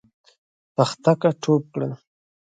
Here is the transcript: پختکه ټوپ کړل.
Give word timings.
پختکه 0.75 1.29
ټوپ 1.41 1.63
کړل. 1.73 1.91